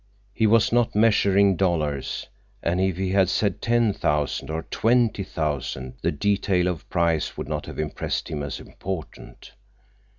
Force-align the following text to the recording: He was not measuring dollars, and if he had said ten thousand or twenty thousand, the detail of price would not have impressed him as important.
He 0.33 0.47
was 0.47 0.71
not 0.71 0.95
measuring 0.95 1.57
dollars, 1.57 2.25
and 2.63 2.81
if 2.81 2.97
he 2.97 3.11
had 3.11 3.29
said 3.29 3.61
ten 3.61 3.93
thousand 3.93 4.49
or 4.49 4.63
twenty 4.71 5.21
thousand, 5.23 5.93
the 6.01 6.11
detail 6.11 6.65
of 6.67 6.89
price 6.89 7.37
would 7.37 7.47
not 7.47 7.67
have 7.67 7.77
impressed 7.77 8.27
him 8.27 8.41
as 8.41 8.59
important. 8.59 9.51